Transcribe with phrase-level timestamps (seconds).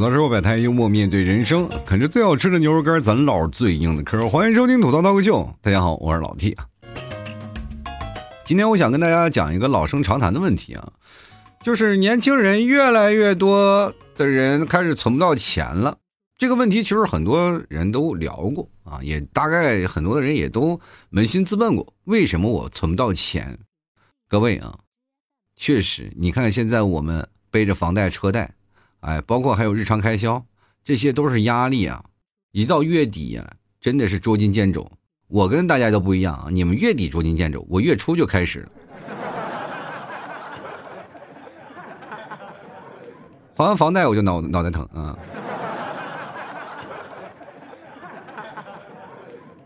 [0.00, 4.26] 吐槽之后摆摊，幽默面对人生，啃着最好吃的牛肉干，咱唠最硬的嗑。
[4.30, 6.66] 欢迎收听吐槽涛口秀，大家好，我是老 T 啊。
[8.46, 10.90] 今天我想跟大家讲一个老生常谈的问题啊，
[11.62, 15.98] 就是年轻人越来越多的人开始存不到钱了。
[16.38, 20.80] 这个问题其实很多人都聊过啊，也大概很多的人也都
[21.12, 23.58] 扪心自问过，为什么我存不到钱？
[24.30, 24.78] 各位啊，
[25.56, 28.54] 确实，你看现在我们背着房贷车贷，
[29.00, 30.44] 哎，包括还有日常开销，
[30.84, 32.04] 这些都是压力啊。
[32.52, 34.90] 一到月底呀，真的是捉襟见肘。
[35.28, 36.48] 我跟大家都不一样啊！
[36.50, 38.68] 你们月底捉襟见肘，我月初就开始了。
[43.56, 45.16] 还完房贷我就脑脑袋疼啊！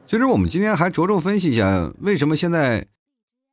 [0.07, 2.87] 其实我们今天还着重分析一下，为什么现在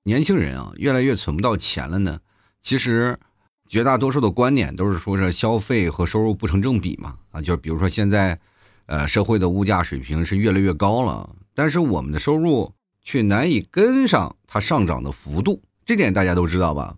[0.03, 2.19] 年轻人啊越来越存不到钱了呢？
[2.61, 3.17] 其实
[3.71, 8.37] 绝大多数的观点都是说是消费和收入不成正比嘛啊，就是比如说现在
[8.85, 11.29] 呃社会的物价水平是越来越高了。
[11.55, 16.93] 但是我们的收入却难以跟上它上涨的幅度，这点大家都知道吧？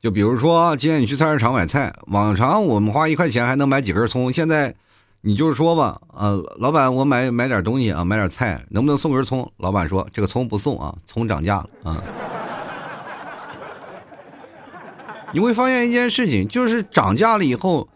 [0.00, 4.72] 就比如说，今天你去菜市场买菜，往常我们花一块钱还能买几根葱，现在
[5.22, 9.52] 你就是说吧，呃，老板，我买买点东西啊，买点菜，能不能送根葱？
[9.56, 12.04] 老板说这个葱不送啊，葱涨价了啊。
[15.32, 17.88] 你会发现一件事情，就是涨价了以后，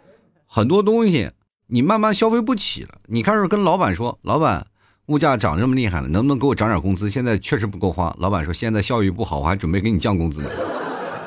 [0.47, 1.31] 很多东西
[1.67, 4.67] 你慢慢消费不起了，你开始跟老板说，老板。
[5.07, 7.09] 物价涨这么厉害了，能不能给我涨点工资？
[7.09, 8.13] 现在确实不够花。
[8.19, 10.51] 老板说现在效益不好，我还准备给你降工资呢。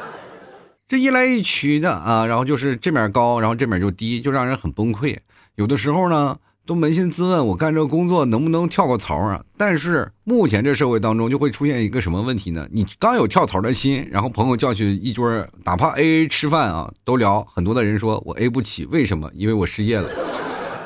[0.86, 5.18] 这一来一去的啊，然后就是这面高，然后这面就低，就让人很崩溃。
[5.56, 6.38] 有的时候呢，
[6.70, 9.42] 都扪心自问，我干这个工作能不能跳个槽啊？
[9.58, 12.68] 但是目前这社会当中就会出现一个什么问题呢？
[12.72, 15.28] 你刚有跳槽的心，然后朋友叫去一桌，
[15.64, 17.44] 哪怕 A A 吃饭啊，都聊。
[17.56, 19.32] 很多的人说我 A 不起，为什么？
[19.34, 20.08] 因为我失业了。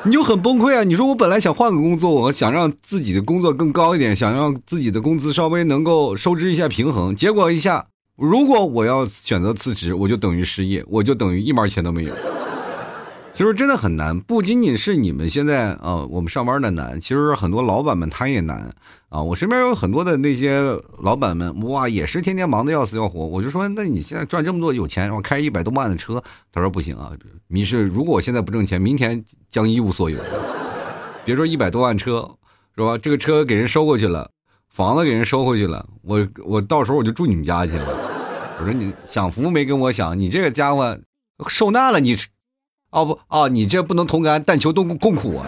[0.06, 0.84] 你就很崩溃啊！
[0.84, 7.84] 你说我本来想换个工作，我想让自己的工作更高一点，想让自己的工资稍微能够收支一下平衡，结果一下，
[8.16, 12.14] 如果我要选择辞职，我就等于失业，我就等于一毛钱都没有。
[13.34, 18.72] 其实真的很难，不仅仅是你们现在啊，我们上班的难，其实很多老板们他也难
[19.08, 19.20] 啊。
[19.20, 20.60] 我身边有很多的那些
[21.02, 23.26] 老板们，哇，也是天天忙得要死要活。
[23.26, 27.10] 我就说，那你现在赚这么多有钱，然后开一百多万的车，他说不行啊，
[27.48, 30.16] 你是如果我现在不挣钱，明天将一无所有。
[31.26, 32.30] 别说一百多万车，
[32.76, 32.96] 是吧？
[32.96, 34.30] 这个车给人收过去了，
[34.68, 37.86] 房子给人收回去了，我我到时候我就住你们家去了。
[38.60, 40.96] 我说你享福没跟我享，你这个家伙
[41.48, 42.16] 受难了你。
[42.94, 45.46] 哦不哦，你这不能同甘，但求共共苦啊，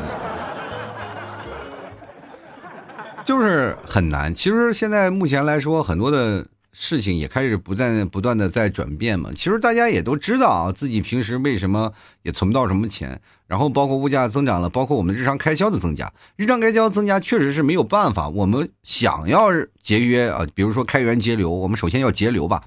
[3.25, 4.35] 就是很难。
[4.35, 9.31] 其实现在目前来说，很多的事情也开始不断不断的在转变嘛。
[9.33, 11.93] 其实大家也都知道啊，自己平时为什么
[12.23, 18.29] 也存不到什么钱，然后包括物价增长了，包括我们日常开销的增加，日常开销增加确实是没有办法。
[18.29, 22.65] 我们想要节约啊，比如说开源节流，我们首先要节流吧。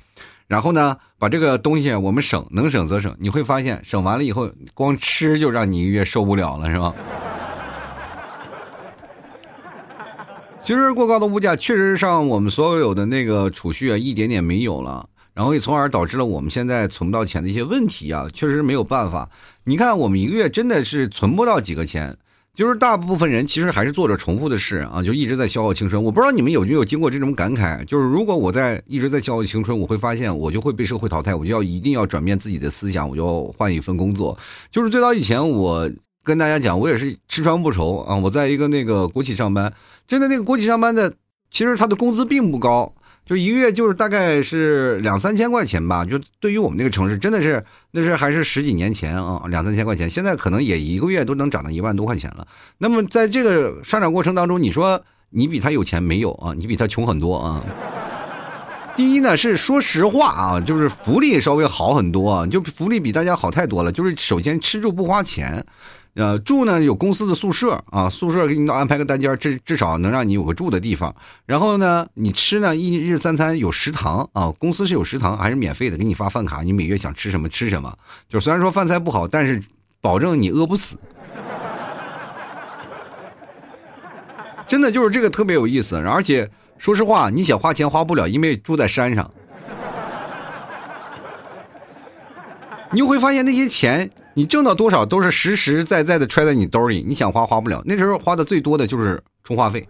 [0.50, 3.16] 然后呢，把这个东西我们省，能省则省。
[3.20, 6.92] 你会发现，省完了以后，光吃就让你一个月受不了了，是吧？
[10.60, 19.30] 其实过高的物价确实让我们所有的那个储蓄啊，一点点没有了，然后也从而导致了我们现在存不到钱的一些问题啊，确实没有办法。
[19.66, 22.18] 你看，我们一个月真的是存不到几个钱。
[22.60, 26.04] 就是大部分人其实还是做着重复的事啊，就一直在消耗青春。
[26.04, 34.38] 我不知道你们有没有经过这种感慨，就是如果我在一直在消耗青春，我会发现我就会被社会淘汰，我就要一定要转变自己的思想，我就换一份工作。
[34.70, 35.90] 就是最早以前，我
[36.22, 39.74] 跟大家讲，我也是吃穿不愁啊，我在一个那个国企上班，
[40.06, 41.14] 真的那个国企上班的，
[41.50, 42.94] 其实他的工资并不高。
[43.30, 52.48] 就一个月就是大概是两三千块钱吧，就对于我们那个城市，真的是那是还是十几年前啊，两三千块钱，现在可能也一个月都能涨到一万多块钱了。
[52.80, 56.56] 那么在这个上涨过程当中，你说你比他有钱没有啊？
[56.58, 57.64] 你比他穷很多啊。
[58.96, 63.92] 第一呢是说实话啊，就是福利稍微好很多，就福利比大家好太多了。
[63.92, 65.64] 就是首先吃住不花钱。
[66.20, 71.16] 呃，住呢有公司的宿舍啊，宿舍给你安排个单间，至至少能让你有个住的地方。
[71.46, 77.98] 然后呢，你吃呢一日三餐有食堂啊，公司是有食堂，还是免费的，给你发饭卡，你每月想吃什么吃什么。
[78.28, 79.64] 就虽然说饭菜不好，但是
[80.02, 80.98] 保证你饿不死。
[84.68, 89.32] 真的就是这个特别有意思，而且说实话，你想花钱花不了，因为住在山上。
[92.92, 94.12] 你会发现那些钱。
[94.34, 97.82] 你挣到多少都是实实在在的揣在你兜里，你想花花不了。
[97.86, 99.88] 那时候花的最多的就是充话费。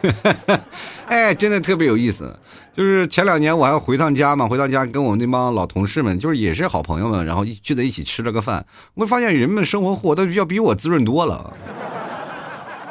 [1.06, 2.38] 哎，真的特别有意思。
[2.72, 8.64] 就是前两年我还回趟家嘛，回趟家跟我们那帮老同事们，就是也是好朋友们，然后聚在一起吃了个饭。
[8.94, 11.52] 我发现人们生活活的要比我滋润多了。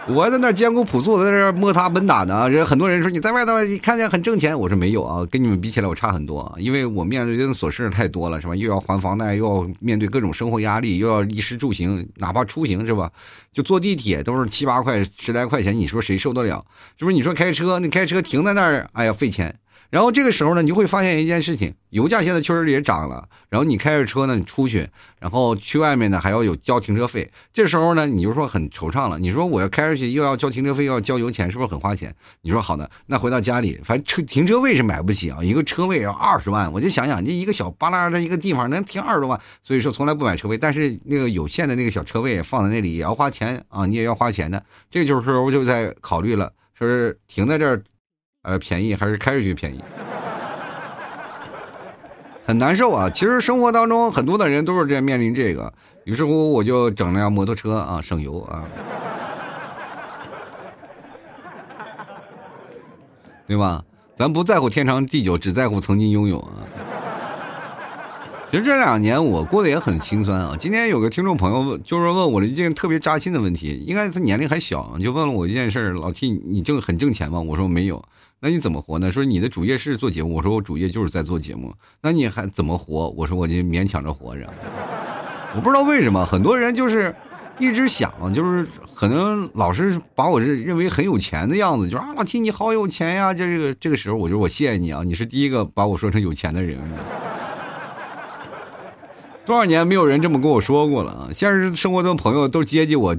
[0.10, 2.50] 我还在那儿艰苦朴素，在那摸爬滚打呢。
[2.50, 6.56] 人很多人说你在外头你看见很挣钱，我说没有啊，跟你们比起来我差很多。
[6.58, 8.56] 因为我面对的琐事太多了，是吧？
[8.56, 13.12] 又要还房贷，又要面对各种生活压力，又要衣食住行，哪怕出行是吧？
[13.52, 16.64] 就坐地铁都是七八块、十来块钱，你说谁受得了？
[16.98, 17.16] 是不是？
[17.16, 19.54] 你说开车，你开车停在那儿，哎呀，费钱。
[19.90, 23.28] 然后这个时候呢，你就会发现一件事情，油价现在确实也涨了。
[23.50, 24.90] 然后你开着车呢，你出去，
[25.20, 27.32] 然后去外面呢还要有交停车费。
[27.54, 29.18] 这时候呢，你就说很惆怅了。
[29.18, 32.14] 你说我要开出去又要交停车费，又要交油钱，是不是很花钱？
[32.42, 36.72] 你说好的，那回到家里，反正车停车位是买不起啊，一个车位要二十万。
[36.74, 40.58] 我就想想，你一个小巴拉的一个地方能停二十多万，所以说从来不买车位。
[40.58, 44.62] 但是那个有限的那个小车位放在那里也要花钱啊，你也要花钱的。
[44.92, 47.82] 这个时候就在考虑了，说是停在这儿。
[48.48, 49.84] 呃，便宜还是开出去便宜，
[52.46, 53.10] 很难受啊。
[53.10, 55.74] 其实生活当中很多的人都是在面临这个。
[56.06, 58.64] 于是乎，我就整了辆摩托车啊，省油啊，
[63.46, 63.84] 对吧？
[64.16, 66.57] 咱不在乎天长地久，只在乎曾经拥有啊。
[68.50, 70.56] 其实这两年我过得也很心酸啊。
[70.58, 77.42] 今天有个听众朋友问，就是问我了一件特别扎心的问题，应该他年龄还小，就问了我一件事老 T，你挣很挣钱吗？
[77.42, 78.02] 我说没有。
[78.40, 79.12] 那你怎么活呢？
[79.12, 81.74] 说你的主业是做节目，我说我主业就是在做节目。
[82.02, 83.10] 那你还怎么活？
[83.18, 84.48] 我说我就勉强着活着。
[85.54, 87.14] 我不知道为什么很多人就是
[87.60, 88.66] 一直想，就是
[88.96, 93.34] 可能老是把我认认为很有钱的样子，就说啊老 T 你好有钱呀。
[93.34, 96.80] 这个这个时候，我就我谢谢你啊，你是第一个把我说成有钱的人。
[99.48, 101.30] 多少年没有人这么跟我说过了啊！
[101.32, 103.16] 现实生活中朋友都接济我，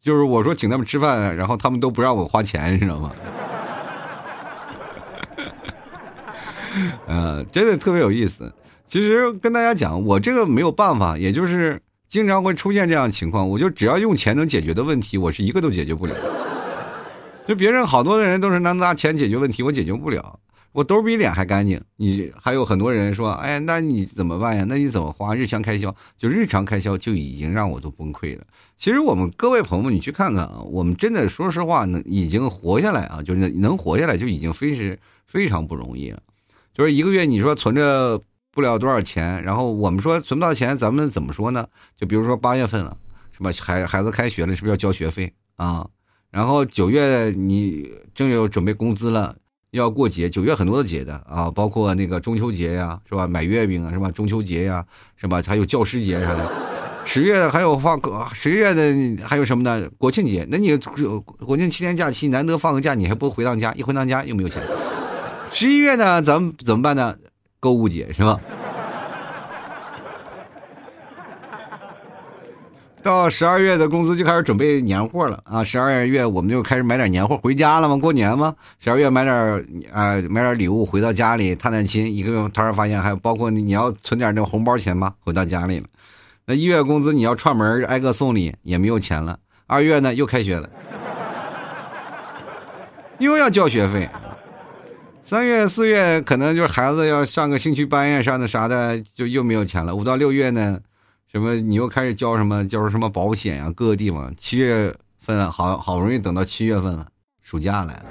[0.00, 3.10] 就是我说请他们吃饭，然后他们都不让我花钱，你知道吗？
[7.08, 8.54] 呃，真的特别有意思。
[8.86, 13.50] 其实跟大家讲，我这个没有办法，也就是经常会出现这样情况。
[13.50, 16.14] 我就只要用钱能解决的问题，我是一个都解决不了。
[17.44, 20.38] 就别人好多的人都是能拿钱解决问题，我解决不了。
[20.72, 24.64] 我兜比脸还干净，你还有很多人说，哎，那你怎么办呀？
[24.66, 25.34] 那你怎么花？
[25.34, 28.44] 日常开销就日常开销就已经让我都崩溃了。
[28.78, 36.22] 其实我们各位朋友，你去看看啊，我们真的说实话，能已经活下来啊，就是能活下来就已经非是非常不容易了。
[36.72, 38.18] 就是一个月你说存着
[38.50, 41.68] 不了多少钱，然后我们说存不到钱，咱们怎么说呢？
[41.94, 42.96] 就比如说八月份了，
[43.36, 43.52] 是吧？
[43.60, 45.86] 孩孩子开学了，是不是要交学费啊？
[46.30, 49.36] 然后九月你正有准备工资了。
[49.72, 53.26] 要过节，九月很多的节的啊，包括那个中秋节呀，是吧？
[53.26, 54.10] 买月饼啊，是吧？
[54.10, 54.84] 中秋节呀，
[55.16, 55.42] 是吧？
[55.46, 56.50] 还有教师节啥的。
[57.06, 57.98] 十月还有放，
[58.34, 59.88] 十月的还有什么呢？
[59.96, 60.76] 国庆节，那你
[61.38, 63.72] 国庆七天假期难得放个假，你还不回趟家？
[63.72, 64.62] 一回趟家又没有钱。
[65.50, 67.16] 十一月呢，咱们怎么办呢？
[67.58, 68.38] 购物节是吧？
[73.02, 75.64] 到十二月的工资就开始准备年货了啊！
[75.64, 78.54] 十二月我们就开始买点年货回家了嘛，过年嘛。
[78.78, 79.34] 十二月买点
[79.92, 82.14] 啊，买点礼物回到家里探探亲。
[82.14, 85.14] 一个月突然发现还包括你要存点那个红包钱吗？
[85.20, 85.86] 回到家里了。
[86.46, 89.36] 那一月工资你要串门挨个送礼也没有钱了。
[89.66, 90.70] 二月呢又开学了，
[93.18, 94.08] 又要交学费。
[95.24, 99.94] 三月四月可能就是孩子要上个兴趣班呀，上的啥的就又没有钱了。
[99.94, 100.78] 五到六月呢？
[101.32, 101.54] 什么？
[101.54, 102.68] 你又开始交什么？
[102.68, 103.72] 交什么保险呀？
[103.74, 107.06] 各个地方，七月份好好不容易等到七月份了，
[107.40, 108.04] 暑假来了。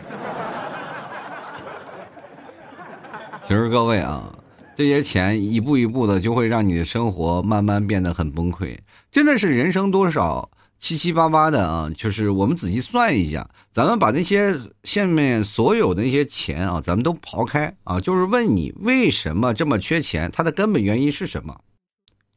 [3.43, 4.35] 其实各位啊，
[4.75, 8.75] 这些钱一步一步的就会让你的生活慢慢变得很崩溃。
[9.11, 10.49] 真的是人生多少
[10.79, 11.91] 七七八八的啊！
[11.95, 20.31] 就是我们仔细算一下，咱们把那些下面所有的那些钱啊，咱们都刨开啊，就是问你为什么这么缺钱？
[20.31, 21.55] 它的根本原因是什么？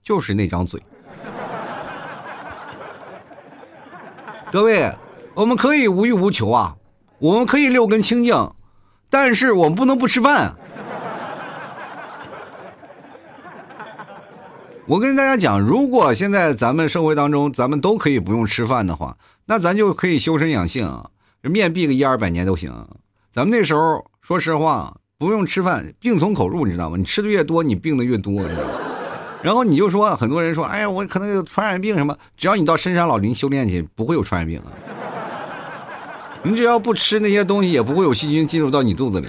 [0.04, 0.82] 就是那张嘴，
[4.52, 4.92] 各位，
[5.32, 6.76] 我们可以无欲无求啊，
[7.18, 8.52] 我们可以六根清净，
[9.08, 10.54] 但是我们不能不吃饭。
[14.86, 21.02] 我跟大家讲，如果现在咱们生活当中，咱们都可以不用吃饭的话，那咱就可以修身养性，
[21.40, 22.70] 面壁个一二百年都行。
[23.32, 26.98] 咱们那时候，说实话，不用吃饭，病从口入，你知道吗？
[26.98, 28.42] 你吃的越多，你病的越多，
[29.44, 32.16] 然后你就说，很多人说，哎呀，我可能有传染病什么？
[32.34, 34.72] 只要你到深山老林修炼去，不会有传染病啊。
[36.42, 39.28] 你只要不吃那些东西，也不会有细菌进入到你肚子里。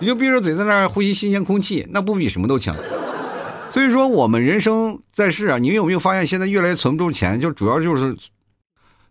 [0.00, 2.76] 你就闭着嘴在那儿呼吸新鲜空气，那不比什么都强。
[3.70, 8.14] 所以说，我们人生在世啊，你有没有发现，现在越来越存不住钱，就主要就是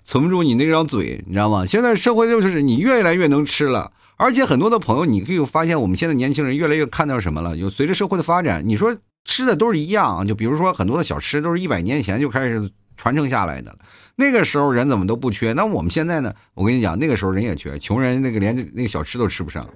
[0.03, 1.65] 存不住你那张嘴，你知道吗？
[1.65, 7.57] 现在社会就是你越来越能吃了，而且很多的朋友，你可以发现我们现在年轻人越来越看到什么了？
[7.57, 8.95] 有随着社会的发展，你说
[9.25, 13.77] 吃的都是一样，就比如说很多的小吃都是一百年前就开始传承下来的，
[14.15, 16.33] 那个时候人怎么都不缺，那我们现在呢？
[16.53, 19.67] 我跟你讲，那个时候人也缺，穷人那个连那个小吃都吃不上。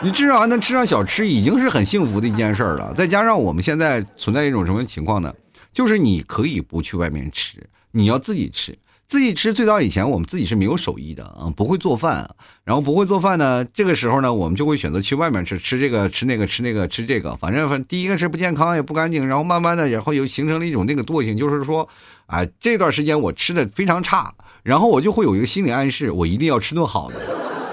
[0.00, 2.92] 你至少还能吃上小吃，已经是很幸福的一件事了。
[2.94, 5.32] 再加上我们现在存在一种什么情况呢？
[5.72, 7.58] 就是你可以不去外面吃，
[7.92, 8.76] 你要自己吃。
[9.12, 12.34] 自己吃，最早以前我们自己是没有手艺的啊，不会做饭。
[12.64, 19.20] 然后不会做饭呢，这个时候呢，我们就会选择去外面吃，吃这个吃那个吃那个吃这个，反正反第一个是不健康也不干净。
[19.28, 21.86] 然后慢慢的，然后又形成了一种那个惰性，就是说，
[22.24, 27.16] 啊，这段时间我吃的非常差，然后我就会有一个心理暗示，我一定要吃顿好的，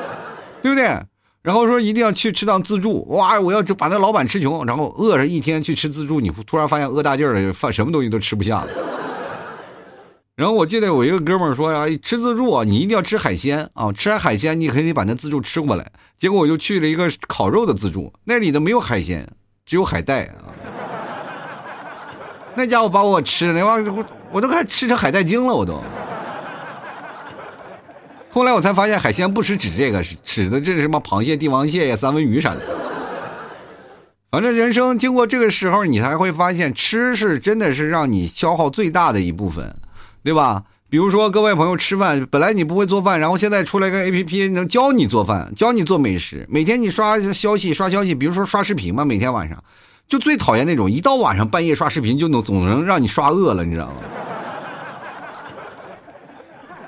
[0.62, 0.84] 对不对？
[1.42, 3.40] 然后说一定要去吃趟自助，哇！
[3.40, 8.68] 我要把那老板吃穷，然后饿着一天去吃自助，你突然发现饿大劲儿了，饭什么东西都吃不下了。
[10.40, 15.86] 然后我记得有一个哥们儿说呀，吃自助啊，你一定要吃海鲜啊，吃完海鲜你可以把那自助吃过来。
[16.18, 19.28] 结果我就去了一个烤肉的自助，那里头没有海鲜，
[19.68, 20.48] 只有海带啊。
[22.56, 25.84] 那家伙把我吃的那玩意儿，我都快吃成海带精了，我都。
[28.30, 32.62] 后来我才发现，海鲜不是指这个，是指的这是什么螃蟹、帝王蟹呀、三文鱼啥的。
[34.32, 39.76] 反正人生经过这个时候，你才会发现，吃是真的是让你消耗最大的一部分，
[40.24, 40.64] 对吧？
[40.90, 46.48] 比如说各位朋友吃饭，本来你不会做饭，然后现在出来个 A P P 能教你做饭，教你做美食。
[46.50, 49.64] 每天你刷消息，刷消息，比如说刷视频嘛，每天晚上，
[50.08, 53.94] 就最讨厌那种一到晚上半夜刷视频就能总能让你刷饿了，你知道吗？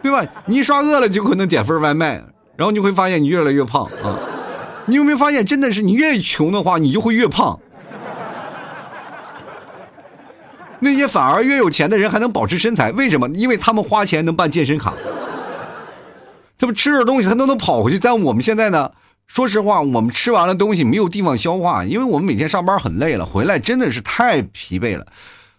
[0.02, 0.26] 对吧？
[0.48, 2.24] 你一刷饿了就可能点份外卖，
[2.56, 4.18] 然后你会发现你越来越胖啊！
[4.88, 7.60] 你有没有发现，真的是你越穷的话，你就会越胖。
[10.82, 13.30] 那些反而越有钱的人还能保持身材，为什么？
[13.30, 14.94] 因为他们花钱能办健身卡，
[16.58, 18.00] 他们吃点东西他都能跑回去。
[18.00, 18.92] 在我们现在呢，
[19.28, 25.06] 说实话，我们吃完了东西没有地方消化，因为我们每天上班很累了，回来真的是太疲惫了。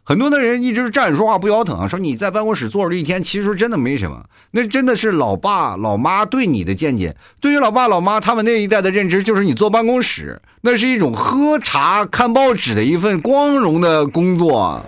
[0.04, 4.24] 很多的人一直站着说话不腰疼，说你在办公室坐着一天，其实真的没什么。
[4.50, 7.16] 那真的是老爸老妈对你的见解。
[7.40, 14.84] 对于老爸老妈他们那一代的认知，就是你坐办公室，那是一种喝茶看报纸的一份光荣的工作。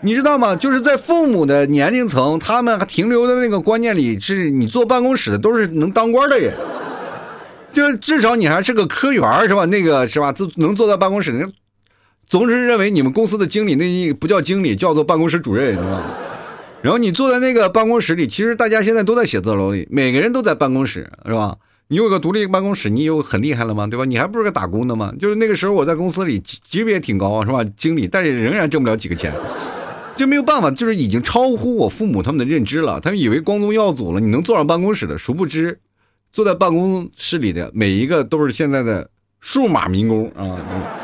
[0.00, 0.54] 你知道吗？
[0.54, 6.54] 就是在父母的年龄层，他们还停留的那个观念里，是你坐办公室的都是能当官的人，
[7.72, 9.64] 就至少你还是个科员是吧？
[9.64, 10.30] 那个是吧？
[10.32, 11.48] 就能坐在办公室。
[12.26, 16.02] 总是认为你们公司的经理那不叫经理，叫做办公室主任，是吧？
[16.82, 21.56] 然后你坐在那个办公室里，其实大家现在都在写字楼里，每个人都在办公室，是吧？
[21.88, 23.86] 你有个独立办公室，你有很厉害了吗？
[23.86, 24.04] 对吧？
[24.04, 25.12] 你还不是个打工的吗？
[25.18, 27.64] 就是那个时候我在公司里级级别挺高，是吧？
[27.76, 29.32] 经理，但是仍然挣不了几个钱，
[30.16, 33.00] 这没有办法，就是已经超乎我父母他们的认知了。
[33.00, 35.80] 他们以为光宗耀祖了，你能坐上办公室的，殊不知
[36.32, 41.03] 坐在办公室里的每一个都是现在的数码民工啊。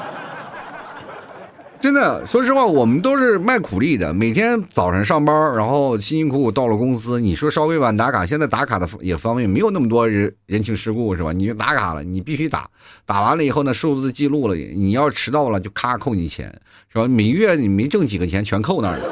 [1.81, 4.13] 真的，说实话，我们都是卖苦力的。
[4.13, 11.33] 每天早上上班，然后辛辛苦苦到了公司，你说稍微晚打卡，现在打卡的也方便，没有那么多人人情世故，是吧？
[11.33, 12.69] 你就打卡了，你必须打，
[13.07, 16.55] 打完了以后呢，数字记录了，你要迟到了就咔扣你钱，
[16.93, 17.09] 是吧？
[17.09, 19.05] 每月你没挣几个钱，全扣那儿了。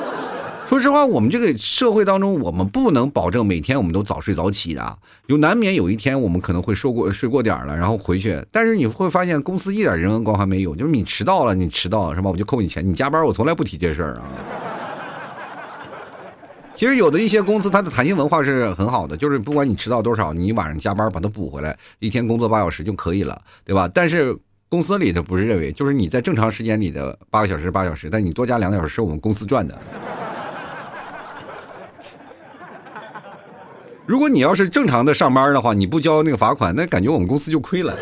[0.69, 8.39] 说实话，我们这个社会当中，我们不能保证每天我们都早睡早起的，有难免有一天我们可能会睡过睡过点了，然后回去。
[8.53, 12.29] 但是你会发现公司一点人文关怀没有，就是你迟到了，你迟到了是吧？
[12.31, 12.87] 我就扣你钱。
[12.87, 14.23] 你加班我从来不提这事儿啊。
[16.77, 23.91] 其实有的一些公司它的弹性文化是很好的，就是不管你迟到多少，你晚上加班把它补回来，一天工作八小时就可以了，对吧？
[23.95, 24.37] 但是
[24.69, 29.81] 公司里头不是认为，就是你在正常时间里的八个小时八小时，但你多加两个小时是我们公司赚的。
[34.09, 37.95] 如果你要是正常的上班的话，你不交那个罚款，那感觉我们公司就亏了，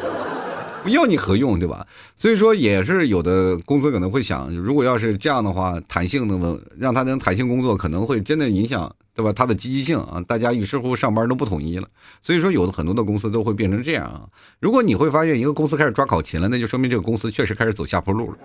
[0.84, 1.84] 不要你何用，对吧？
[2.16, 9.32] 所以说也是有的公司可能会想，如果要是这样的话，弹性的让他能弹性工作，可能会真的影响，对吧？
[9.32, 11.88] 他的积极性啊，大家于是乎上班都不统一了。
[12.22, 14.22] 所以说有的很多的公司都会变成这样啊。
[14.60, 18.36] 如果你会发现一个公司开始抓考勤了，那就说明这个公司确实开始走下坡路了。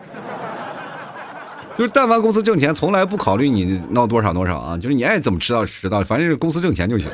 [1.78, 7.08] 就是但凡公司挣钱，从来不考虑你闹多少多少啊，就是你爱怎么迟到迟到，反正公司挣钱就行。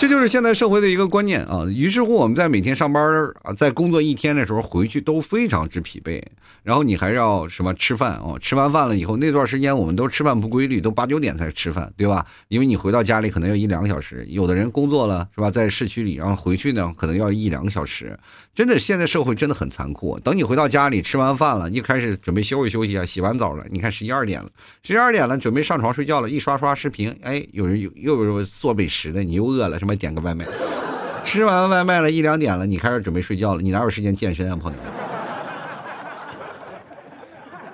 [0.00, 1.66] 这就是现在社会的一个观念啊。
[1.66, 3.04] 于是乎，我们在每天上班
[3.42, 6.22] 啊，在工作一天的时候回去都非常之疲惫，
[6.62, 8.38] 然后你还要什么吃饭哦？
[8.40, 12.24] 吃完饭了以后，那段时间我们都吃饭不规律，都八九点才吃饭，对吧？
[12.48, 18.18] 因为你回到家里可能要一两个小时，有的人工作了是吧，在市区里，然后回去呢可能要一两个小时。
[18.54, 20.18] 真的，现在社会真的很残酷。
[20.20, 24.48] 等你回到家里吃完饭了，一开始准备休息休息啊，洗完澡了，你看十一二点了，
[24.82, 30.46] 十一二点了，准备上床睡觉了，一刷刷视频，哎，有人又又有做美食的，你又饿了，什么点个外卖，
[31.24, 34.86] 吃完外卖了一两点了，你开始准备睡觉了，你哪有时间健身啊，朋友们？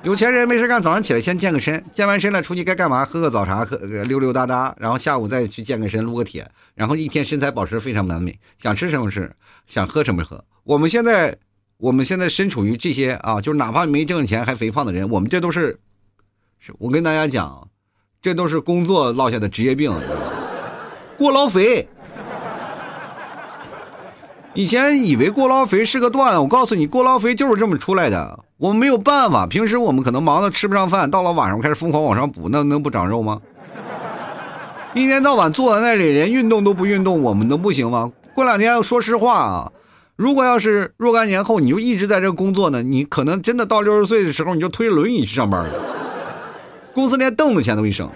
[0.03, 3.05] 有钱人没事干，早上起来先健个身，健完身了出去该干嘛？
[3.05, 9.31] 喝个早茶，喝溜溜达达，然后下午再去健个身，撸个铁，然后一天身材保持非常完美，想吃什么吃，
[9.67, 10.45] 想喝什么喝。
[10.63, 11.37] 我们现在，
[11.79, 15.81] 我们现在身处于这些啊，就是哪怕没挣钱还肥胖的人，我们这都是，
[16.61, 17.69] 是我跟大家讲，
[18.23, 19.93] 这都是工作落下的职业病，
[21.19, 21.89] 过劳肥。
[24.57, 28.41] 以前以为过劳肥是个段，我告诉你，过劳肥就是这么出来的。
[28.57, 33.39] 我们没有办法，平时我们可能忙的吃不上饭，到了晚上开始疯狂往上补，那能不长肉吗？
[34.95, 38.11] 一天到晚坐在那里，连运动都不运动，我们能不行吗？
[38.35, 39.73] 过两天，说实话啊，
[40.17, 45.71] 如果要是若干年后你就一直在这工作呢，你可能真的到六十岁的时候，你就推轮椅去上班了，
[46.95, 48.09] 公司连凳子钱都没省。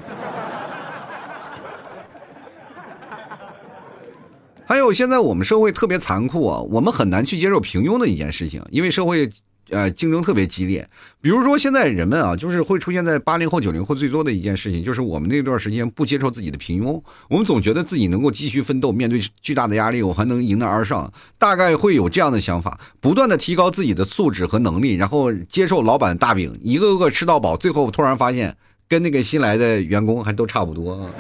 [4.71, 9.29] 还有，现在我们社会特别残酷啊，我们很难去接受平庸的一件事情，因为社会
[9.69, 10.89] 呃竞争特别激烈。
[11.21, 28.57] 比如说，现在人们啊，就是会出现在八零后、九零后最多的一件事情，就是我们那段时间不接受自己的平庸，我们总觉得自己能够继续奋斗，面对巨大的压力，我还能迎难而上，大概会有这样的想法，不断的提高自己的素质和能力，然后接受老板大饼，一个个吃到饱，最后突然发现
[28.89, 31.11] 跟那个新来的员工还都差不多啊。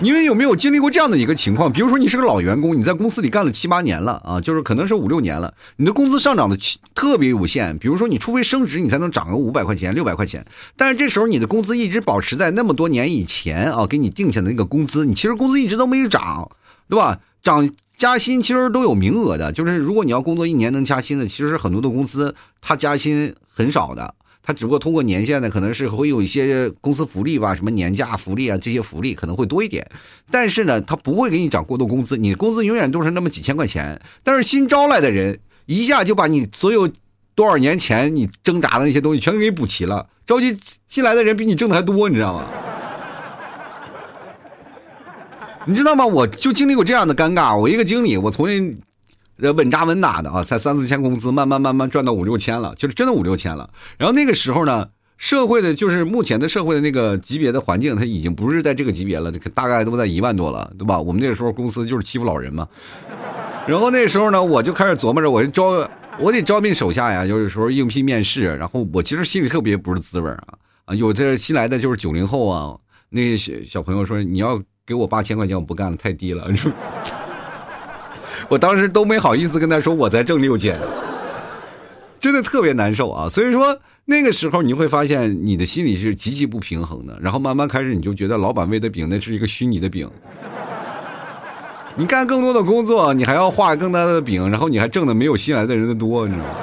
[0.00, 1.72] 你们有没有经历过这样的一个情况？
[1.72, 6.58] 比如说，你是个老员工，你在公司里干了七八年了啊，就是可能是五六年了，你的工资上涨的
[6.96, 7.78] 特别有限。
[7.78, 10.44] 比如说，你除非升职，你才能涨个五百块钱、六百块钱。
[10.76, 16.50] 但是这时候你的工资一直保持在那么多年以前啊给你定下的那个工资，你其实工资一直都没有涨，
[16.88, 17.20] 对吧？
[17.42, 24.12] 涨加薪其实都有名额的，就是如果你要工作一年能加薪的，其实很多的公司它加薪很少的。
[24.46, 29.90] 他只不过通过年限呢，可能是会有一些公司福利吧，什么年假福利啊，这些福利可能会多一点。
[30.30, 33.98] 但是呢，他不会给你涨过多工资，你工资永远都是那么几千块钱。
[34.22, 36.86] 但是新招来的人一下就把你所有
[37.34, 40.06] 多少年前你挣扎的那些东西全给你补齐了。
[40.26, 42.46] 着急新来的人比你挣的还多，你知道吗？
[45.64, 46.04] 你知道吗？
[46.04, 47.56] 我就经历过这样的尴尬。
[47.58, 48.46] 我一个经理，我从。
[49.40, 53.68] 呃，稳扎稳打的啊，才三四千工资，慢慢慢慢赚到五六千了，就是真的五六千了。
[53.98, 61.00] 然后那个时候呢，社会的就是目前的社会的那个级别的环境，它已经不是在这个级别了，大概都在一万多了，对吧？
[61.00, 62.68] 我们那个时候公司就是欺负老人嘛。
[63.66, 68.44] 然后那时候呢，我就开始琢磨着，我就招，我得招聘手下呀，有时候应聘面试。
[68.56, 70.44] 然后我其实心里特别不是滋味啊
[70.84, 70.94] 啊！
[70.94, 72.76] 有这新来的就是九零后啊，
[73.08, 76.46] 那小小朋友说你要给我八千块钱，我不干了，太低了。
[78.48, 80.78] 我当时都没好意思跟他说我在挣六千，
[82.20, 83.28] 真的特别难受啊！
[83.28, 90.08] 所以说那个时候你会发现你的心里是极其不平衡的，然后慢慢开始你就觉得老板喂的饼那是一个虚拟的饼，
[91.96, 96.54] 你干更多的工作，你还要画更大的饼，然后你还挣的没有新来的人的多，你知道吗？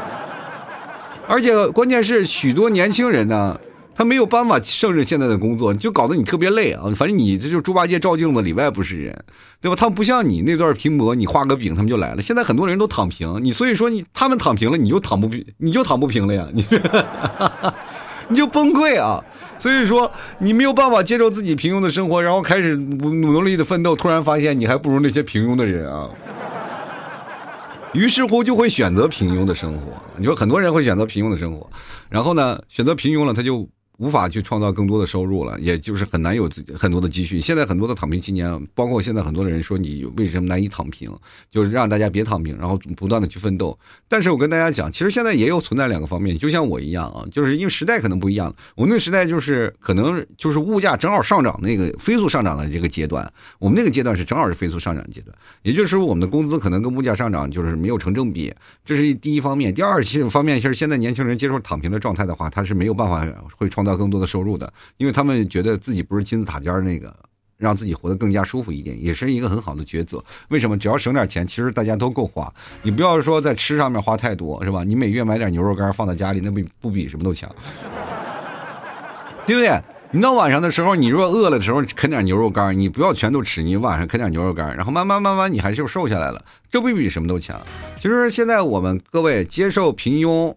[1.28, 3.60] 而且关键是许多年轻人呢。
[3.94, 6.84] 他没有办法胜任现在的工作，就搞得你特别累啊！
[6.96, 9.24] 反正你这就猪八戒照镜子里外不是人，
[9.60, 9.76] 对吧？
[9.76, 12.22] 他不像你那段拼搏，你画个饼他们就来了。
[12.22, 16.48] 现在很多人都躺平，你所以说你他们躺平了，你就躺不平，你就躺不平了呀！
[16.54, 16.66] 你
[18.30, 19.22] 你就崩溃啊！
[19.60, 26.10] 所以说你没有办法接受自己平庸的生活，然后开始努努力的奋斗，突然发现你还不如那些平庸的人啊！
[27.94, 29.92] 于是乎就会选择平庸的生活。
[30.16, 31.70] 你说很多人会选择平庸的生活，
[32.10, 33.70] 然后呢，选择平庸了，他就。
[33.98, 37.40] 无法去创造更多的收入了，也就是很难有自很多的积蓄。
[37.40, 41.12] 现在很多的躺平青年，包括现在很多的人说你为什么难以躺平，
[41.52, 43.78] 就是让大家别躺平，然后不断的去奋斗。
[44.08, 48.52] 但是我跟大家讲，其实现在也有存在两个方面，就像我一样啊，就是因为时代可能不一样。
[48.76, 58.52] 我们那时代就是可能就是物价正好上涨那个飞速上涨的这个阶段，我们那个阶段是正好是飞速上涨阶段，也就是说我们的工资可能跟物价上涨就是没有成正比，
[58.84, 59.72] 这是第一方面。
[59.72, 63.24] 第二方面就是现在年轻人接受躺平的状态的话，他是没有办法
[63.56, 63.91] 会创造。
[63.96, 67.16] 更多的收入的，因为他们觉得自己不是金字塔尖那个，
[67.58, 70.24] 让自己活得更加舒服一点，也是一个很好的抉择。
[70.50, 70.78] 为什么？
[70.78, 72.52] 只要省点钱，其实大家都够花。
[72.82, 74.84] 你不要说在吃上面花太多，是吧？
[74.84, 77.54] 你每月买点牛肉干放在家里，那比不比什么都强，
[79.46, 79.82] 对不对？
[80.14, 87.58] 你到晚上的时候，你如果饿了的时候啃点牛肉干，你不要全都吃，你晚上啃点牛肉干，然后慢慢慢慢你还是瘦下来了，这不比什么都强。
[87.98, 90.54] 其实现在我们各位接受平庸，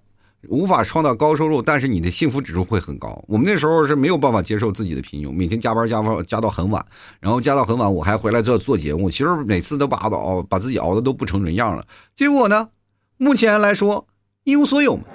[0.49, 3.23] 无法创造高收入，但是你的幸福指数会很高。
[3.27, 6.85] 我们那时候是没有办法接受自己的平庸，每天加班加班加到很晚，
[7.21, 11.85] 然后加到很晚，我还回来做做节目，其实每次都把熬把自己熬的都不成人样了。
[12.15, 12.69] 结果呢，
[13.17, 14.07] 目前来说
[14.45, 14.99] 一无所有。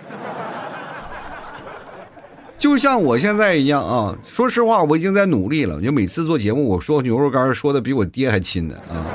[2.58, 5.82] 就像我现在一样啊，说实话，我已经在努力了。
[5.82, 9.06] 就每次做节目，我说牛肉干说的比我爹还亲呢啊！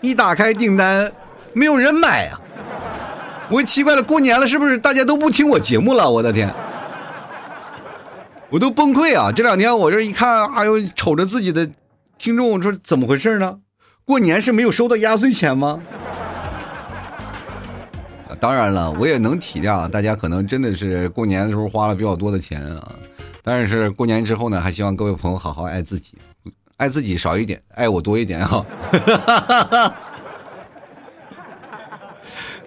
[0.00, 1.12] 一打开订单，
[1.52, 2.40] 没有人买啊！
[3.50, 6.10] 我奇怪了，过年了是不是大家都不听我节目了？
[6.10, 6.52] 我的天，
[8.50, 9.32] 我都崩溃啊！
[9.32, 11.68] 这两天我这一看，哎呦，瞅着自己的
[12.18, 13.58] 听众，我说怎么回事呢？
[14.04, 15.80] 过年是没有收到压岁钱吗？
[18.38, 22.92] 当然了，我也能体谅大家可能真的是过年的时候花了比较多的钱啊，
[23.42, 26.18] 但是过年之后呢，还希望各位朋友好好爱自己，
[26.76, 28.64] 爱自己少一点，爱我多一点啊，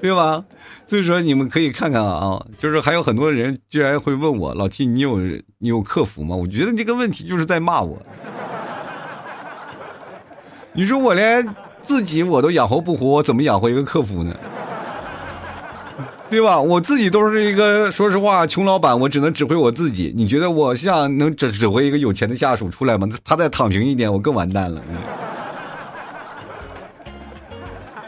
[0.02, 0.44] 对吧？
[0.92, 5.20] 所以说你们可以看看啊，就是还有很多人居然会问我老 T，你有
[5.60, 6.36] 你有客服吗？
[6.36, 7.98] 我觉得这个问题就是在骂我。
[10.76, 11.48] 你说我连
[11.82, 14.36] 自己我都养活不活，我怎么养活一个客服呢？
[16.30, 16.60] 对吧？
[16.60, 20.14] 我自己都是一个，说实话，穷老板，我只能指挥我自己。
[20.14, 23.08] 你觉得我像能指指挥一个有钱的下属出来吗？
[23.24, 24.82] 他再躺平一点，我更完蛋了。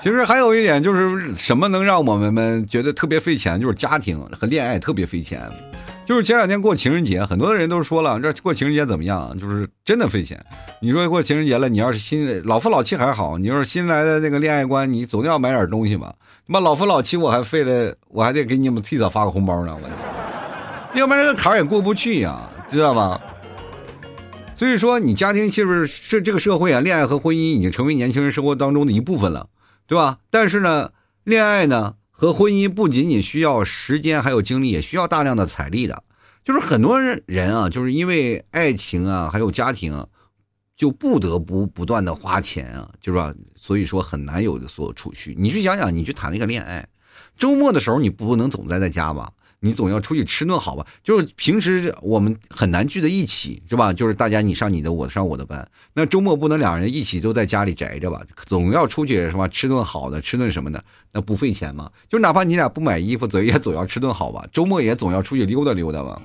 [0.03, 5.49] 其实还有一点就是什么能让我们们觉得特别费钱，就是家庭和恋爱特别费钱。
[6.03, 9.33] 就是前两天过情人节，很多人都说了，这过情人节怎么样？
[9.39, 10.37] 就是真的费钱。
[10.81, 16.13] 你说过情人节了，你要是新老夫老妻还好，你要是新来的那个恋爱观，你总要买点东西吧。
[16.47, 23.21] 妈老夫老妻，我还费了，我还得给你们提早发个红包呢，我，要不然这坎儿也过不去呀，知道吧？
[24.53, 26.81] 所以说，你家庭是不是是这个社会啊？
[26.81, 29.47] 恋爱和婚姻已经成为年轻人生活当中的一部分了，
[29.87, 30.19] 对吧？
[30.29, 30.91] 但是呢，
[31.23, 31.95] 恋爱呢？
[32.15, 36.03] 和婚姻不仅仅需要时间，还有精力，也需要大量的财力的。
[36.45, 40.07] 就是很多人人啊，就是因为爱情啊，还有家庭，
[40.77, 43.33] 就不得不不断的花钱啊，就是吧？
[43.55, 45.35] 所以说很难有所储蓄。
[45.37, 46.87] 你去想想，你去谈那个恋爱，
[47.37, 49.31] 周末的时候你不能总待在家吧？
[49.65, 50.85] 你总要出去吃顿好吧？
[51.05, 53.93] 就是平时我们很难聚在一起，是吧？
[53.93, 55.65] 就是大家你上你的，我上我的班。
[55.93, 58.21] 那周末不能两人一起都在家里宅着吧？
[58.45, 59.47] 总要出去是吧？
[59.47, 61.89] 吃顿好的，吃顿什么的，那不费钱吗？
[62.09, 64.45] 就哪怕你俩不买衣服，总也总要吃顿好吧？
[64.51, 66.21] 周末也总要出去溜达溜达吧？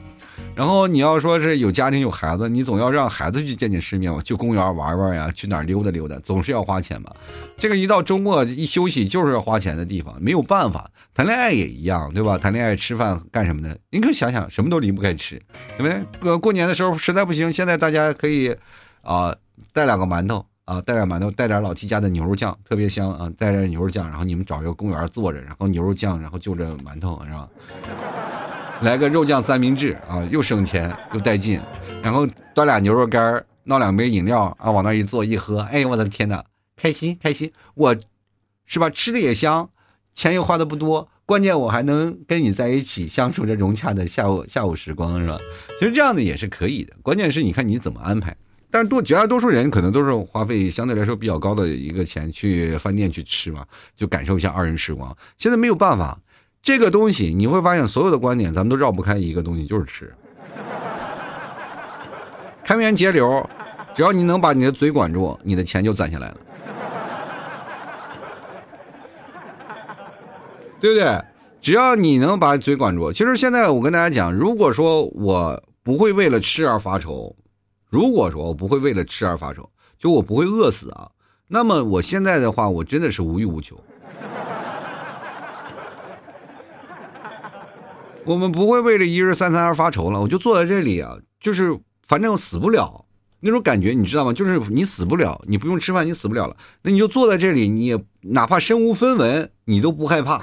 [0.59, 7.15] 然后你要说是有家庭有孩子，你总要让孩子去见见世面嘛，去公园玩玩呀，去哪儿溜达溜达，总是要花钱嘛。
[7.57, 10.91] 这个一到周末一休息就是要花钱的地方，没有办法。
[11.15, 12.37] 谈恋爱也一样，对吧？
[12.37, 13.79] 谈恋爱吃饭干什么的？
[13.93, 15.41] 你可想想，什么都离不开吃，
[15.77, 16.03] 对不对？
[16.21, 18.53] 过过年的时候实在不行，现在大家可以
[19.05, 19.33] 啊
[19.73, 27.49] 带两个馒头啊，带点馒头，带点老 T 家的牛肉酱，特别香啊，带点牛肉酱，然后你们找一个公园坐着，然后牛肉酱，然后就着馒头，是吧？
[28.83, 31.61] 来个肉酱三明治啊，又省钱又带劲，
[32.01, 36.45] 然后端俩牛肉干闹两杯饮料啊，往那一坐一喝，哎呦我的天哪，
[36.77, 37.97] 开心开心，我
[38.67, 38.89] 是吧？
[38.89, 39.69] 吃的也香，
[40.15, 45.39] 钱又花的不多，关键我还能跟你在一起相处着融洽的下午下午时光，是吧？
[45.81, 48.37] 其实这样的也是可以的，关键是你看你怎么安排。
[48.71, 53.65] 但是多绝大多数人可能都是花费相对来说比较高的一个钱去饭店去吃嘛，
[53.97, 55.17] 就感受一下二人时光。
[55.37, 56.21] 现在没有办法。
[56.63, 60.15] 这个东西你会发现，所有的观点咱们都绕不开一个东西，就是吃。
[62.65, 63.49] 开源节流，
[63.95, 66.37] 只要你能把你的嘴管住，你的钱就攒下来了，
[70.79, 71.25] 对不对？
[71.61, 77.35] 只要你能把嘴管住，其实现在我跟大家讲，如果说我不会为了吃而发愁，
[77.89, 79.69] 如果说我不会为了吃而发愁，
[79.99, 81.09] 就我不会饿死啊，
[81.49, 83.83] 那么我现在的话，我真的是无欲无求。
[88.25, 93.05] 我们不会为了一日三餐而发愁了，我就坐在这里啊，就是反正死不了
[93.41, 94.33] 那种感觉，你知道吗？
[94.33, 100.43] 就是你死不了，你不用吃饭，你死不了了，那你就坐在这里，你也哪怕身无分文，你都不害怕，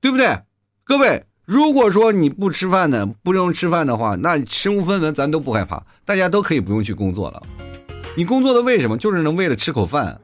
[0.00, 0.38] 对不对？
[0.84, 7.42] 各位，如果说你不吃饭呢，不用吃饭的话，那身无分文咱都不害怕，大家都可以不用去工作了。
[8.16, 8.96] 你工作的为什么？
[8.98, 10.20] 就是能为了吃口饭，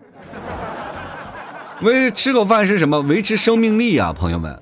[1.81, 3.01] 为吃口饭是什么？
[3.03, 4.61] 维持生命力啊，朋友们。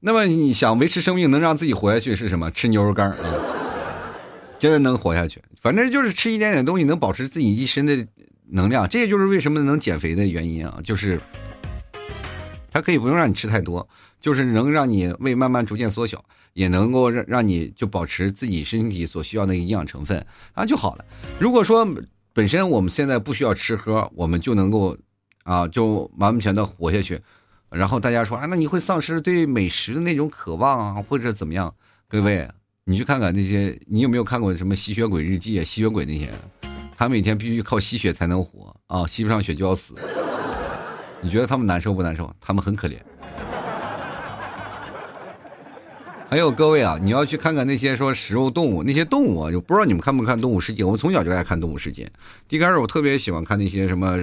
[0.00, 2.50] 那么你想维持生命，能让自己活下去是什么？
[2.50, 3.18] 吃牛肉干啊，
[4.60, 5.42] 真的能活下去。
[5.60, 8.06] 反正就是吃一点点东西，能保持自己一身的
[8.50, 8.88] 能量。
[8.88, 11.20] 这也就是为什么能减肥的原因啊，就是
[12.70, 13.88] 它可以不用让你吃太多，
[14.20, 21.04] 就是能让你胃慢慢逐渐缩小，也能够让让你就保持自己身体所需要的营养成分啊就好了。
[21.40, 21.84] 如果说
[22.32, 24.96] 本身我们现在不需要吃喝，我们就能够
[25.42, 27.20] 啊就完完全的活下去。
[27.70, 31.74] 然后大家说啊，那你会丧失对美食的那种渴望啊，或者怎么样？
[32.08, 32.48] 各位，
[32.84, 35.64] 你去看看那些，你有没有看过什么吸血鬼日记啊？
[35.64, 36.32] 吸血鬼那些，
[36.96, 39.94] 他每天必须靠吸血才能活啊，吸不上血就要死。
[41.20, 42.32] 你觉得他们难受不难受？
[42.40, 42.96] 他们很可怜。
[46.30, 50.82] 还有各位啊，你要去看看那些说食肉动物，那些动物啊，就不知道你们看不看《动物世界》？
[50.86, 52.04] 我们从小就爱看《动物世界》。
[52.48, 54.18] 一开始我特别喜欢看那些什么，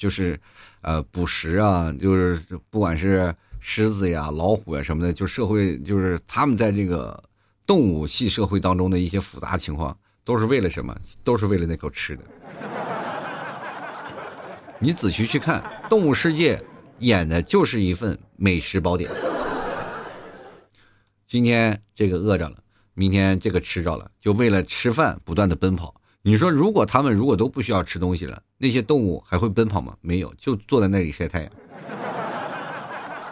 [0.00, 0.40] 就是。
[0.82, 7.22] 呃，捕食啊，就是不管是狮子呀、老虎呀什么的，就社会就是他们在这个
[7.66, 10.96] 动物系社会当中的一些复杂情况，都是为了什么？
[11.22, 12.24] 都是为了那口吃的。
[14.78, 16.56] 你仔细去看《动物世界》，
[17.00, 19.10] 演的就是一份美食宝典。
[21.26, 22.56] 今天这个饿着了，
[22.94, 25.94] 明天这个吃着了，就为了吃饭不断的奔跑。
[26.22, 29.94] 你说，如果他们如果都不需要吃东西了，那些动物还会奔跑吗？
[30.02, 31.50] 没有，就坐在那里晒太阳。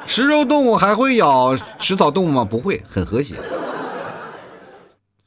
[0.07, 2.47] 食肉动物还会咬食草动物吗？
[2.47, 3.37] 不会，很和谐。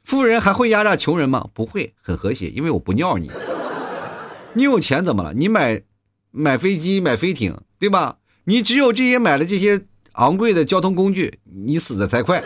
[0.04, 1.48] 富人还会压榨穷人吗？
[1.54, 3.30] 不会，很和谐，因为我不尿你。
[4.54, 5.36] 你有钱怎么了？
[5.36, 5.84] 你买
[6.32, 8.18] 买飞机、买飞艇，对吧？
[8.46, 12.44] 你只有这些买了这些昂贵的交通工具，你死的才快，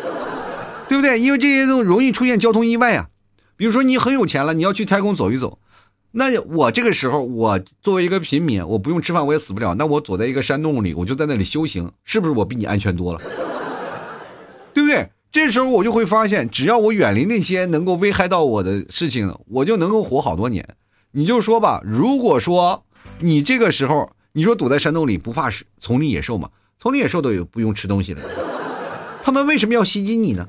[0.90, 1.18] 对不对？
[1.18, 3.08] 因为这些都容易出现交通意外呀。
[3.56, 5.58] 比如说你很有钱了，你要去太空走一走，
[6.18, 13.22] 那我这个时候我作为一个平民，我不用吃饭我也死不了，那我躲在一个山洞里，我就在那里修行，是不是我比你安全多了？
[14.74, 15.10] 对不对？
[15.30, 20.66] 这时候我就会发现，只要我远离那些能够危害到我的事情，我就能够活好多年。
[21.12, 22.86] 你就说吧，如果说
[23.20, 25.50] 你这个时候你说躲在山洞里不怕
[25.82, 26.50] 丛林野兽吗？
[26.80, 28.22] 丛林野兽都有不用吃东西的，
[29.22, 30.48] 他们为什么要袭击你呢？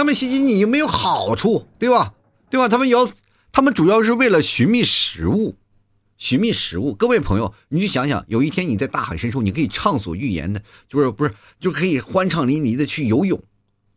[0.00, 2.14] 他们袭击你有没有好处，对吧？
[2.48, 2.70] 对吧？
[2.70, 3.06] 他们要，
[3.52, 5.56] 他们主要是为了寻觅食物，
[6.16, 6.94] 寻觅食物。
[6.94, 13.38] 各位朋友，你去想想，有一天你在大海深处，你可以畅所欲言的，就是不是就可以欢畅淋漓的去游泳，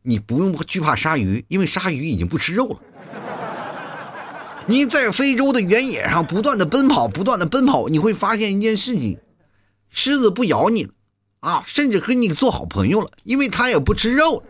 [0.01, 2.81] 你不用惧怕鲨鱼，因为鲨鱼已经不吃肉了。
[4.67, 9.19] 你在非洲的原野上不断的奔跑，不断的奔跑，你会发现一件事情：
[9.89, 10.89] 狮子不咬你了，
[11.39, 14.43] 啊，甚至和你做好朋友了，因为它也不吃肉了。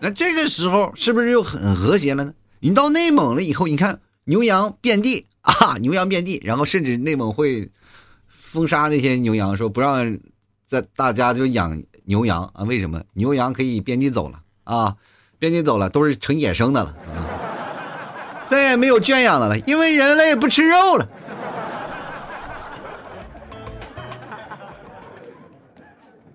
[0.00, 2.32] 那这个时候是不是又很和谐了呢？
[2.60, 7.70] 你到内蒙了以后，你看牛羊遍地 啊，牛羊遍地，然后甚至内蒙会
[8.28, 10.18] 封杀那些牛羊，说不让
[10.68, 12.62] 在大家就养牛羊啊？
[12.64, 13.02] 为什么？
[13.14, 14.94] 牛羊可以遍地走了啊，
[15.38, 16.94] 遍地走了都是成野生的了，
[18.48, 21.08] 再也没有圈养的了，因为人类不吃肉了。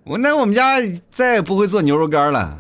[0.04, 0.80] 我那我们家
[1.12, 2.60] 再也不会做牛肉干了。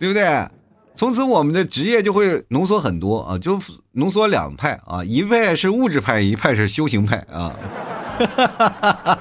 [0.00, 0.48] 对不对？
[0.92, 3.58] 从此我们的职业就会浓缩很多啊，就
[3.92, 7.56] 浓缩两派啊，一派是物质派，一派是修行派啊。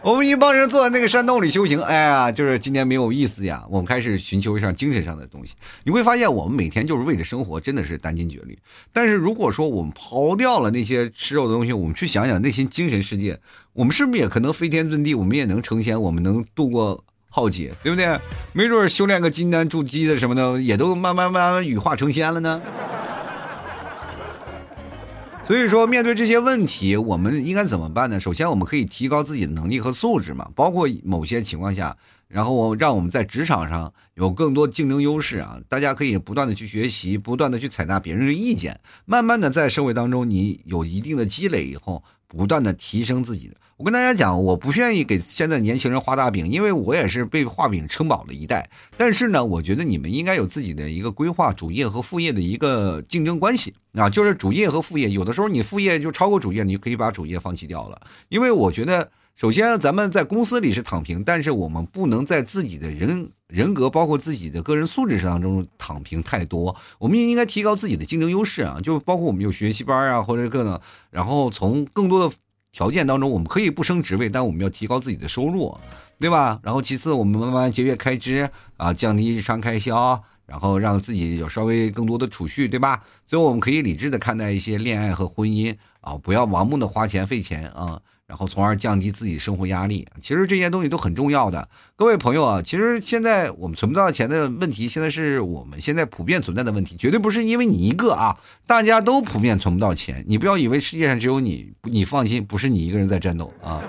[0.00, 3.62] 我们一帮人坐在那个山洞里修行，哎呀，就是今天没有意思呀。
[3.68, 5.54] 我们开始寻求一下精神上的东西。
[5.84, 8.56] 你会发现，我们每天就是为了生活，真的是殚精竭虑。
[8.92, 13.38] 但是如果说我们抛掉了那些吃肉的东西，我们去想想内心精神世界，
[13.72, 15.14] 我们是不是也可能飞天遁地？
[15.14, 16.00] 我们也能成仙？
[16.00, 17.04] 我们能度过？
[17.38, 18.18] 浩劫，对不对？
[18.52, 22.60] 没准修炼个金丹筑基的什么的，也都慢慢慢慢羽化成仙了呢。
[25.46, 28.18] 所以说，面对这些问题，我们应该怎么办呢？
[28.18, 31.96] 首先，我们可以提高自己的能力和素质嘛，包括某些情况下，
[32.26, 35.58] 然后让我们在职场上有更多竞争优势啊。
[35.68, 43.50] 大家可以不断的去学习，不断的去采纳别人的意见，慢慢的在社会当中，你有一定的积累以后，不断的提升自己。
[43.76, 48.68] 我跟大家讲，我不愿意给现在年轻人画大饼，因为我也是被画饼撑饱了一代。
[48.96, 58.00] 但是呢，我觉得你们应该有自己的一个规划，主业和副业的一个竞争关系啊，就是主业和副业，有的时候你副业就超过主业，你就可以把主业放弃掉了。
[58.30, 66.74] 因为我觉得，首先咱们在公司里是躺平，但是我们不能在自己的人人格，包括自己的个人素质上中躺平太多。
[66.98, 70.80] 我们也应该提高自己的竞争优势啊，就包括我们有学习班啊，或者各种，
[71.12, 72.34] 然后从更多的。
[72.70, 75.74] 条件当中，我们可以不升职位，但我们要提高自己的收入，
[76.20, 76.60] 对吧？
[76.62, 83.02] 然后其次，我们慢慢节约开支啊，降低日常开销，然后让自己有稍微更多的储蓄，对吧？
[83.26, 88.00] 所以我们可以理智的看待一些恋爱和婚姻啊，不要盲目的花钱费钱啊。
[88.28, 90.06] 然后从而降低自己生活压力。
[90.20, 91.66] 其实这些东西都很重要的。
[91.96, 98.36] 各位朋友啊，其实现在我们存不到钱的问题，现在是我们现在普遍存在的问题，绝对不是因为你一个啊，
[98.66, 100.22] 大家都普遍存不到钱。
[100.28, 103.82] 你不要以为世界上只有你，你放心，不是你一个人在战斗啊。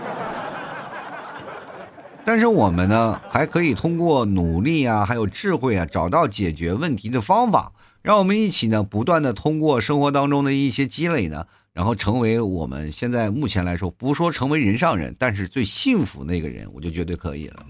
[2.23, 7.73] 但是我们呢，还可以通过努力啊，还有智慧啊，找到解决问题的方法。
[8.02, 11.45] 让我们一起呢，不断的通过生活当中的一些积累呢，
[11.79, 17.65] 然后成为我们现在目前来说，不说成为人上人，但是最幸福那个人，我就绝对可以了。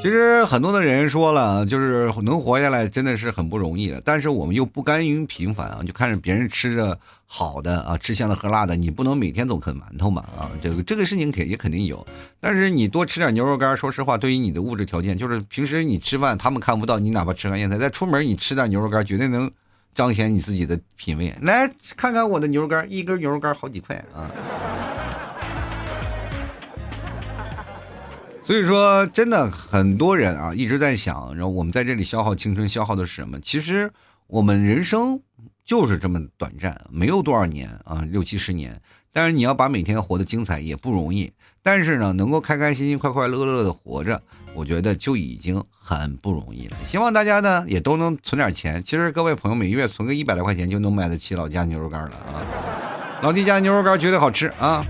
[0.00, 4.00] 其实很多的人说了，就是能活下来真的是很不容易的。
[4.04, 10.48] 但是我们又不甘于平凡啊，就看着别人吃着好的啊，吃香的喝辣的，你不能每天总啃馒头嘛啊？
[10.62, 12.06] 这个这个事情肯也肯定有。
[12.38, 19.50] 但是你多吃点牛肉干，说实话，对于你的物质条件，就是平时你吃饭他们看不到，你哪怕吃完烟菜，再出门你吃点牛肉干，绝对能
[19.98, 21.34] 彰显你自己的品味。
[21.40, 24.30] 来看看我的牛肉干，一根牛肉干好几块啊。
[28.40, 33.40] 所以说，真的很多人啊一直在想，然后我们在这里消耗青春，消耗的是什么？
[33.40, 33.90] 其实
[34.28, 35.20] 我们人生
[35.64, 38.80] 就是这么短暂，没有多少年啊，六七十年。
[39.18, 41.32] 但是你要把每天活得精彩也不容易。
[41.60, 44.22] 但是呢，能够开开心心、快快乐乐的活着，
[44.54, 46.76] 我觉得就已经很不容易了。
[46.86, 48.80] 希望大家呢也都能存点钱。
[48.80, 52.46] 其实各位朋友每月存个一百来块钱就能买得起老家牛肉干了啊！
[53.20, 54.84] 老弟家牛肉干绝对好吃啊！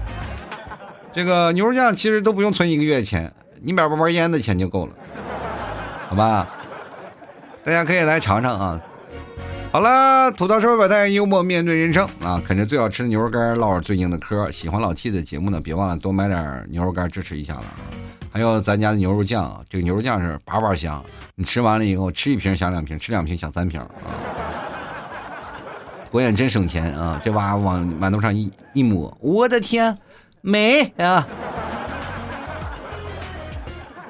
[1.10, 3.32] 这个牛肉酱其实都不用存一个月钱。
[3.62, 4.92] 你买包包烟的钱就够了，
[6.10, 6.46] 好吧？
[7.64, 8.78] 大家可以来尝尝啊！
[9.70, 12.42] 好了，吐槽社会百态，幽默面对人生啊！
[12.46, 14.50] 啃着最好吃的牛肉干，唠着最硬的嗑。
[14.50, 17.64] 喜欢老 T 的节目呢，别忘了多买点牛肉干支持一下了。
[18.32, 21.04] 还有咱家的牛肉酱，这个牛肉酱是叭叭香，
[21.34, 24.08] 你吃完了以后，吃一瓶想两瓶，吃两瓶想三瓶啊！
[26.10, 27.20] 关键真省钱啊！
[27.22, 29.94] 这娃往馒头上一一抹，我的天，
[30.40, 31.28] 美啊！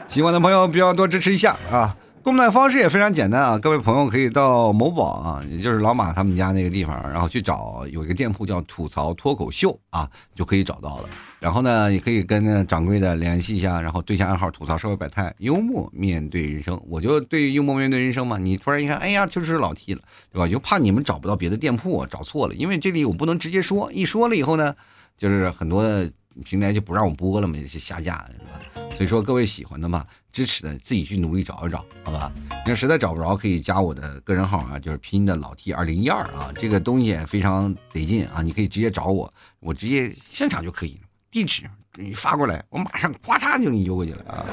[0.06, 1.96] 喜欢的朋友不要多支持一下啊！
[2.28, 11.08] 购买方式也非常简单啊，各位朋友可以到某宝啊，也就是老马他们家那个地方，然后去找有一个店铺叫“吐槽脱口秀”啊，就可以找到了。
[11.40, 16.78] 然后呢，也可以跟掌柜的联系一下，然后对下暗号“吐槽社会百态，幽默面对人生”。
[16.86, 18.36] 我就对幽默面对人生嘛。
[18.36, 20.46] 你突然一看，哎呀，就是老 T 了，对吧？
[20.46, 24.74] 就怕你们找不到别的店铺，找错了，因为这里我不能直接说，一说了以后呢，
[25.16, 26.12] 就是很多的
[26.44, 28.84] 平台就不让我播了嘛，就下架，是吧？
[28.98, 30.04] 所以说，各位喜欢的嘛，
[30.38, 32.30] 支持的自己去努力找一找，好吧？
[32.64, 36.52] 你要实在找不着，可以加我的个人号啊，就是拼音的老 T 二零一二啊。
[36.54, 41.64] 这个东西也非常得劲啊，你可以直接找我，我直接现场就可以，地址
[41.96, 44.46] 你发过来，我马上咵嚓就给你邮过去了啊。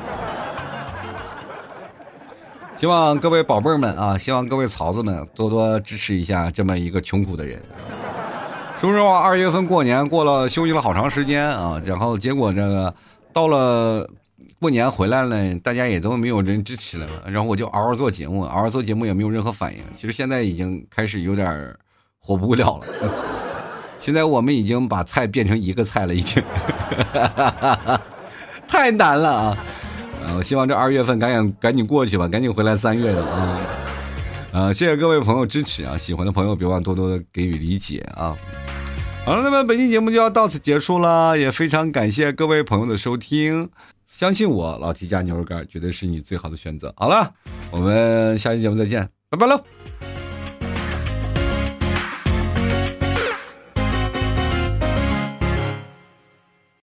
[2.77, 7.61] 希望各位宝贝儿们啊，希望各位曹子们多多支持一下这么一个穷苦的人。
[8.79, 12.91] 说实话，二月份过年过了，休息了好长时间啊，然后结果这个
[13.31, 14.09] 到了。
[14.65, 19.79] 过年回来了，大家也都没有人支持了，然后我就嗷嗷做节目，嗷嗷做节目也没有任何反应。
[19.95, 21.71] 其实现在已经开始有点
[22.17, 22.85] 活不了了。
[23.99, 26.41] 现在我们已经把菜变成一个菜了，已经
[28.67, 29.57] 太难了啊！
[30.35, 33.61] 我希望这二月份赶紧赶紧过去吧，赶紧回来三月的啊！
[34.51, 35.95] 啊，谢谢各位朋友支持啊！
[35.95, 38.35] 喜欢的朋友别忘多多的给予理解啊！
[39.25, 43.69] 好了，那么本期节目就要到此结束了，也非常感谢各位朋友的收听。
[44.17, 46.93] 相信我，老提家牛肉干绝对是你最好的选择。
[46.95, 47.33] 好了，
[47.69, 49.61] 我们下期节目再见，拜拜喽。